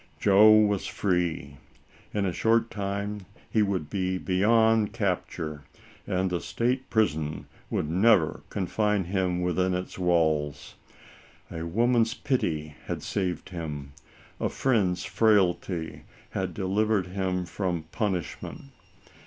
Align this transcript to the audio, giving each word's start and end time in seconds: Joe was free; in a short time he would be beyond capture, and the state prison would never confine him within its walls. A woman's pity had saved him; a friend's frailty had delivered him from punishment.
Joe 0.19 0.49
was 0.51 0.87
free; 0.87 1.57
in 2.11 2.25
a 2.25 2.33
short 2.33 2.71
time 2.71 3.27
he 3.51 3.61
would 3.61 3.87
be 3.87 4.17
beyond 4.17 4.93
capture, 4.93 5.63
and 6.07 6.31
the 6.31 6.41
state 6.41 6.89
prison 6.89 7.45
would 7.69 7.87
never 7.87 8.41
confine 8.49 9.03
him 9.03 9.41
within 9.43 9.75
its 9.75 9.99
walls. 9.99 10.73
A 11.51 11.67
woman's 11.67 12.15
pity 12.15 12.73
had 12.87 13.03
saved 13.03 13.49
him; 13.49 13.93
a 14.39 14.49
friend's 14.49 15.03
frailty 15.05 16.05
had 16.31 16.55
delivered 16.55 17.05
him 17.05 17.45
from 17.45 17.83
punishment. 17.91 18.71